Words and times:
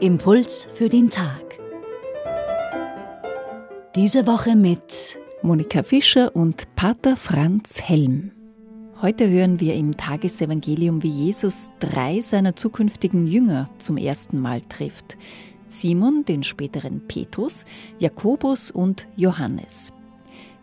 Impuls 0.00 0.66
für 0.72 0.88
den 0.88 1.10
Tag. 1.10 1.58
Diese 3.94 4.26
Woche 4.26 4.56
mit 4.56 5.18
Monika 5.42 5.82
Fischer 5.82 6.34
und 6.34 6.74
Pater 6.76 7.16
Franz 7.16 7.82
Helm. 7.82 8.30
Heute 9.02 9.28
hören 9.28 9.60
wir 9.60 9.74
im 9.74 9.94
Tagesevangelium, 9.94 11.02
wie 11.02 11.08
Jesus 11.08 11.70
drei 11.78 12.22
seiner 12.22 12.56
zukünftigen 12.56 13.26
Jünger 13.26 13.66
zum 13.76 13.98
ersten 13.98 14.40
Mal 14.40 14.62
trifft. 14.62 15.18
Simon, 15.66 16.24
den 16.24 16.42
späteren 16.42 17.06
Petrus, 17.06 17.66
Jakobus 17.98 18.70
und 18.70 19.08
Johannes. 19.14 19.92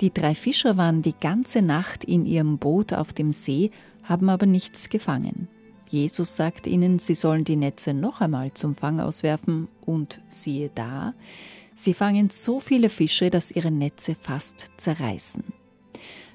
Die 0.00 0.12
drei 0.12 0.34
Fischer 0.34 0.76
waren 0.76 1.02
die 1.02 1.14
ganze 1.18 1.60
Nacht 1.60 2.04
in 2.04 2.24
ihrem 2.24 2.58
Boot 2.58 2.94
auf 2.94 3.12
dem 3.12 3.32
See, 3.32 3.70
haben 4.02 4.30
aber 4.30 4.46
nichts 4.46 4.88
gefangen. 4.88 5.48
Jesus 5.90 6.36
sagt 6.36 6.66
ihnen, 6.66 6.98
sie 6.98 7.14
sollen 7.14 7.44
die 7.44 7.56
Netze 7.56 7.92
noch 7.92 8.20
einmal 8.20 8.52
zum 8.52 8.74
Fang 8.74 9.00
auswerfen 9.00 9.68
und 9.84 10.22
siehe 10.28 10.70
da, 10.74 11.14
sie 11.74 11.94
fangen 11.94 12.30
so 12.30 12.60
viele 12.60 12.88
Fische, 12.88 13.28
dass 13.28 13.50
ihre 13.50 13.70
Netze 13.70 14.14
fast 14.14 14.70
zerreißen. 14.76 15.42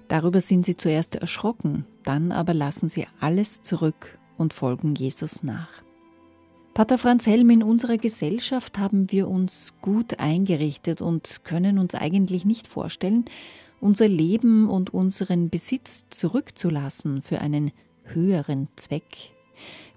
Darüber 0.07 0.41
sind 0.41 0.65
sie 0.65 0.77
zuerst 0.77 1.15
erschrocken, 1.15 1.85
dann 2.03 2.31
aber 2.31 2.53
lassen 2.53 2.89
sie 2.89 3.07
alles 3.19 3.63
zurück 3.63 4.19
und 4.37 4.53
folgen 4.53 4.93
Jesus 4.93 5.41
nach. 5.41 5.84
Pater 6.75 6.97
Franz 6.97 7.25
Helm, 7.25 7.51
in 7.51 7.63
unserer 7.63 7.97
Gesellschaft 7.97 8.77
haben 8.77 9.09
wir 9.09 9.29
uns 9.29 9.73
gut 9.81 10.19
eingerichtet 10.19 11.01
und 11.01 11.45
können 11.45 11.79
uns 11.79 11.95
eigentlich 11.95 12.43
nicht 12.43 12.67
vorstellen, 12.67 13.23
unser 13.79 14.09
Leben 14.09 14.67
und 14.67 14.93
unseren 14.93 15.49
Besitz 15.49 16.03
zurückzulassen 16.09 17.21
für 17.21 17.39
einen 17.39 17.71
höheren 18.03 18.67
Zweck. 18.75 19.31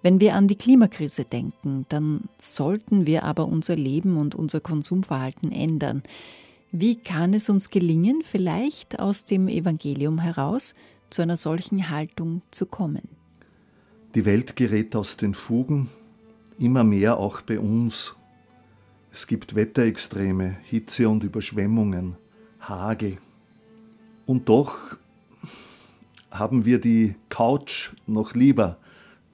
Wenn 0.03 0.21
wir 0.21 0.37
an 0.37 0.47
die 0.47 0.55
Klimakrise 0.55 1.25
denken, 1.25 1.85
dann 1.89 2.29
sollten 2.41 3.07
wir 3.07 3.25
aber 3.25 3.49
unser 3.49 3.75
Leben 3.75 4.17
und 4.17 4.37
unser 4.37 4.61
Konsumverhalten 4.61 5.51
ändern. 5.51 6.05
Wie 6.71 6.95
kann 6.95 7.35
es 7.35 7.51
uns 7.51 7.71
gelingen, 7.71 8.23
vielleicht 8.23 9.01
aus 9.01 9.25
dem 9.25 9.49
Evangelium 9.49 10.21
heraus 10.21 10.77
zu 11.11 11.23
einer 11.23 11.37
solchen 11.37 11.91
Haltung 11.91 12.43
zu 12.53 12.67
kommen? 12.67 13.09
Die 14.15 14.25
Welt 14.25 14.55
gerät 14.55 14.95
aus 14.95 15.17
den 15.17 15.35
Fugen, 15.35 15.91
immer 16.59 16.85
mehr 16.85 17.17
auch 17.19 17.41
bei 17.41 17.59
uns. 17.59 18.15
Es 19.13 19.27
gibt 19.27 19.55
Wetterextreme, 19.55 20.57
Hitze 20.65 21.09
und 21.09 21.25
Überschwemmungen, 21.25 22.17
Hagel. 22.61 23.19
Und 24.27 24.49
doch 24.49 24.97
haben 26.31 26.65
wir 26.65 26.81
die 26.81 27.15
Couch 27.29 27.93
noch 28.07 28.35
lieber 28.35 28.79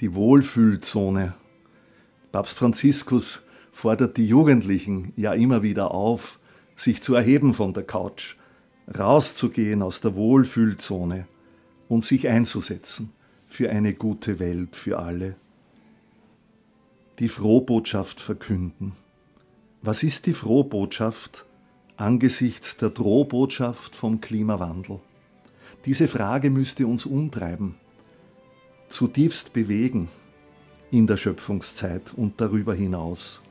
die 0.00 0.14
Wohlfühlzone. 0.14 1.34
Papst 2.32 2.58
Franziskus 2.58 3.42
fordert 3.72 4.16
die 4.16 4.26
Jugendlichen 4.26 5.12
ja 5.16 5.32
immer 5.34 5.62
wieder 5.62 5.92
auf, 5.92 6.38
sich 6.76 7.02
zu 7.02 7.14
erheben 7.14 7.54
von 7.54 7.72
der 7.72 7.84
Couch, 7.84 8.36
rauszugehen 8.96 9.82
aus 9.82 10.00
der 10.00 10.14
Wohlfühlzone 10.14 11.26
und 11.88 12.04
sich 12.04 12.28
einzusetzen 12.28 13.12
für 13.46 13.70
eine 13.70 13.94
gute 13.94 14.38
Welt 14.38 14.76
für 14.76 14.98
alle. 14.98 15.36
Die 17.18 17.28
Frohbotschaft 17.28 18.20
verkünden. 18.20 18.92
Was 19.82 20.02
ist 20.02 20.26
die 20.26 20.32
Frohbotschaft 20.32 21.44
angesichts 21.96 22.76
der 22.76 22.90
Drohbotschaft 22.90 23.94
vom 23.94 24.20
Klimawandel? 24.20 25.00
Diese 25.84 26.08
Frage 26.08 26.50
müsste 26.50 26.86
uns 26.86 27.06
umtreiben 27.06 27.76
zutiefst 28.94 29.52
bewegen 29.52 30.08
in 30.90 31.08
der 31.08 31.16
Schöpfungszeit 31.16 32.14
und 32.14 32.40
darüber 32.40 32.74
hinaus. 32.74 33.42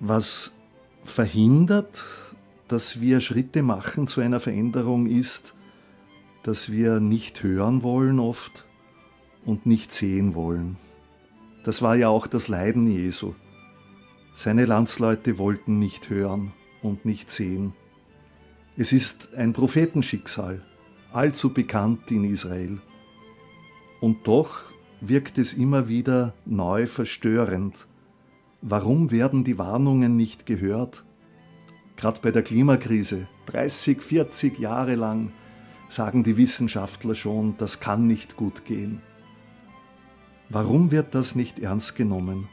Was 0.00 0.54
verhindert, 1.04 2.04
dass 2.68 3.00
wir 3.00 3.20
Schritte 3.20 3.62
machen 3.62 4.06
zu 4.06 4.20
einer 4.20 4.40
Veränderung 4.40 5.06
ist, 5.06 5.54
dass 6.42 6.70
wir 6.70 7.00
nicht 7.00 7.42
hören 7.42 7.82
wollen 7.82 8.20
oft 8.20 8.66
und 9.46 9.64
nicht 9.64 9.92
sehen 9.92 10.34
wollen. 10.34 10.76
Das 11.64 11.80
war 11.80 11.96
ja 11.96 12.10
auch 12.10 12.26
das 12.26 12.48
Leiden 12.48 12.86
Jesu. 12.86 13.32
Seine 14.34 14.66
Landsleute 14.66 15.38
wollten 15.38 15.78
nicht 15.78 16.10
hören 16.10 16.52
und 16.82 17.06
nicht 17.06 17.30
sehen. 17.30 17.72
Es 18.76 18.92
ist 18.92 19.34
ein 19.34 19.54
Prophetenschicksal, 19.54 20.60
allzu 21.12 21.54
bekannt 21.54 22.10
in 22.10 22.24
Israel. 22.24 22.78
Und 24.00 24.28
doch 24.28 24.60
wirkt 25.00 25.38
es 25.38 25.54
immer 25.54 25.88
wieder 25.88 26.34
neu 26.44 26.86
verstörend. 26.86 27.86
Warum 28.60 29.10
werden 29.10 29.42
die 29.42 29.56
Warnungen 29.56 30.16
nicht 30.16 30.44
gehört? 30.44 31.04
Gerade 31.96 32.20
bei 32.20 32.30
der 32.30 32.42
Klimakrise, 32.42 33.26
30, 33.46 34.02
40 34.02 34.58
Jahre 34.58 34.96
lang, 34.96 35.32
sagen 35.88 36.24
die 36.24 36.36
Wissenschaftler 36.36 37.14
schon, 37.14 37.56
das 37.56 37.80
kann 37.80 38.06
nicht 38.06 38.36
gut 38.36 38.66
gehen. 38.66 39.00
Warum 40.50 40.90
wird 40.90 41.14
das 41.14 41.34
nicht 41.34 41.58
ernst 41.58 41.96
genommen? 41.96 42.48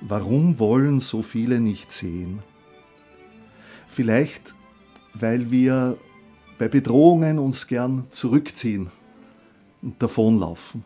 Warum 0.00 0.58
wollen 0.58 1.00
so 1.00 1.22
viele 1.22 1.60
nicht 1.60 1.92
sehen? 1.92 2.40
Vielleicht, 3.86 4.54
weil 5.14 5.50
wir 5.50 5.96
bei 6.58 6.68
Bedrohungen 6.68 7.38
uns 7.38 7.66
gern 7.66 8.06
zurückziehen 8.10 8.90
und 9.80 10.02
davonlaufen. 10.02 10.84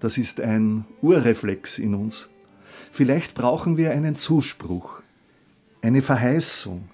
Das 0.00 0.16
ist 0.16 0.40
ein 0.40 0.84
Urreflex 1.02 1.78
in 1.78 1.94
uns. 1.94 2.28
Vielleicht 2.90 3.34
brauchen 3.34 3.76
wir 3.76 3.90
einen 3.90 4.14
Zuspruch, 4.14 5.02
eine 5.82 6.02
Verheißung 6.02 6.88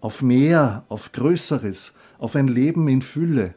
auf 0.00 0.22
mehr, 0.22 0.84
auf 0.88 1.12
Größeres, 1.12 1.94
auf 2.18 2.36
ein 2.36 2.48
Leben 2.48 2.88
in 2.88 3.02
Fülle, 3.02 3.54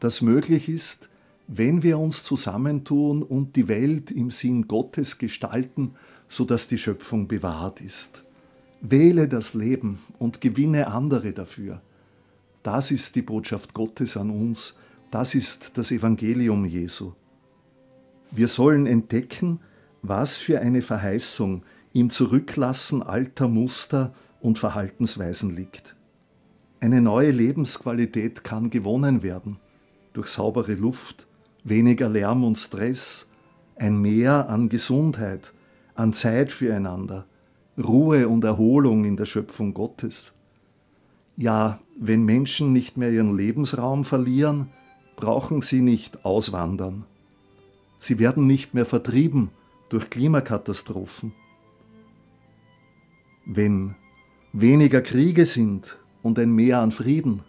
das 0.00 0.22
möglich 0.22 0.68
ist, 0.68 1.08
wenn 1.48 1.82
wir 1.82 1.98
uns 1.98 2.24
zusammentun 2.24 3.22
und 3.22 3.56
die 3.56 3.68
Welt 3.68 4.10
im 4.10 4.30
Sinn 4.30 4.66
Gottes 4.66 5.18
gestalten, 5.18 5.92
sodass 6.28 6.68
die 6.68 6.78
Schöpfung 6.78 7.28
bewahrt 7.28 7.80
ist. 7.80 8.24
Wähle 8.80 9.28
das 9.28 9.54
Leben 9.54 10.00
und 10.18 10.40
gewinne 10.40 10.88
andere 10.88 11.32
dafür. 11.32 11.80
Das 12.62 12.90
ist 12.90 13.14
die 13.14 13.22
Botschaft 13.22 13.74
Gottes 13.74 14.16
an 14.16 14.30
uns 14.30 14.74
das 15.10 15.34
ist 15.34 15.78
das 15.78 15.92
Evangelium 15.92 16.64
Jesu. 16.64 17.12
Wir 18.30 18.48
sollen 18.48 18.86
entdecken, 18.86 19.60
was 20.02 20.36
für 20.36 20.60
eine 20.60 20.82
Verheißung 20.82 21.62
im 21.92 22.10
Zurücklassen 22.10 23.02
alter 23.02 23.48
Muster 23.48 24.12
und 24.40 24.58
Verhaltensweisen 24.58 25.54
liegt. 25.54 25.96
Eine 26.80 27.00
neue 27.00 27.30
Lebensqualität 27.30 28.44
kann 28.44 28.68
gewonnen 28.68 29.22
werden 29.22 29.58
durch 30.12 30.26
saubere 30.28 30.74
Luft, 30.74 31.26
weniger 31.68 32.08
Lärm 32.08 32.44
und 32.44 32.56
Stress, 32.56 33.26
ein 33.76 34.00
Mehr 34.00 34.48
an 34.48 34.68
Gesundheit, 34.68 35.52
an 35.94 36.12
Zeit 36.12 36.52
füreinander, 36.52 37.26
Ruhe 37.76 38.28
und 38.28 38.44
Erholung 38.44 39.04
in 39.04 39.16
der 39.16 39.26
Schöpfung 39.26 39.74
Gottes. 39.74 40.32
Ja, 41.36 41.80
wenn 41.98 42.24
Menschen 42.24 42.72
nicht 42.72 42.96
mehr 42.96 43.10
ihren 43.10 43.36
Lebensraum 43.36 44.04
verlieren, 44.04 44.68
brauchen 45.16 45.60
sie 45.60 45.82
nicht 45.82 46.24
auswandern. 46.24 47.04
Sie 47.98 48.18
werden 48.18 48.46
nicht 48.46 48.72
mehr 48.72 48.86
vertrieben 48.86 49.50
durch 49.88 50.08
Klimakatastrophen. 50.08 51.32
Wenn 53.44 53.94
weniger 54.52 55.02
Kriege 55.02 55.46
sind 55.46 55.98
und 56.22 56.38
ein 56.38 56.52
Mehr 56.52 56.80
an 56.80 56.92
Frieden, 56.92 57.42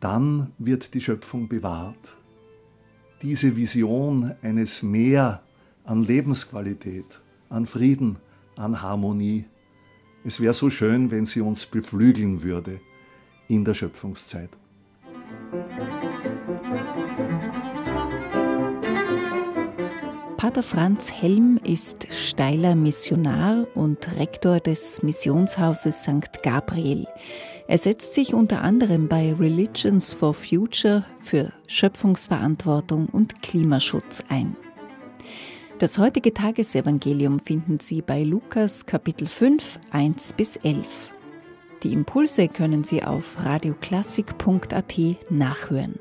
dann 0.00 0.52
wird 0.58 0.94
die 0.94 1.00
Schöpfung 1.00 1.48
bewahrt. 1.48 2.16
Diese 3.22 3.54
Vision 3.54 4.34
eines 4.42 4.82
Mehr 4.82 5.42
an 5.84 6.02
Lebensqualität, 6.02 7.20
an 7.48 7.66
Frieden, 7.66 8.16
an 8.56 8.82
Harmonie, 8.82 9.44
es 10.24 10.40
wäre 10.40 10.52
so 10.52 10.70
schön, 10.70 11.12
wenn 11.12 11.24
sie 11.24 11.40
uns 11.40 11.64
beflügeln 11.64 12.42
würde 12.42 12.80
in 13.46 13.64
der 13.64 13.74
Schöpfungszeit. 13.74 14.50
Pater 20.42 20.64
Franz 20.64 21.12
Helm 21.12 21.60
ist 21.62 22.08
steiler 22.12 22.74
Missionar 22.74 23.64
und 23.76 24.16
Rektor 24.16 24.58
des 24.58 25.00
Missionshauses 25.04 26.02
St. 26.02 26.42
Gabriel. 26.42 27.06
Er 27.68 27.78
setzt 27.78 28.14
sich 28.14 28.34
unter 28.34 28.62
anderem 28.62 29.06
bei 29.06 29.32
Religions 29.34 30.12
for 30.12 30.34
Future 30.34 31.04
für 31.20 31.52
Schöpfungsverantwortung 31.68 33.06
und 33.06 33.40
Klimaschutz 33.40 34.24
ein. 34.30 34.56
Das 35.78 35.98
heutige 35.98 36.34
Tagesevangelium 36.34 37.38
finden 37.38 37.78
Sie 37.78 38.02
bei 38.02 38.24
Lukas 38.24 38.84
Kapitel 38.84 39.28
5, 39.28 39.78
1 39.92 40.32
bis 40.32 40.56
11. 40.56 40.84
Die 41.84 41.92
Impulse 41.92 42.48
können 42.48 42.82
Sie 42.82 43.04
auf 43.04 43.36
radioklassik.at 43.44 44.98
nachhören. 45.30 46.00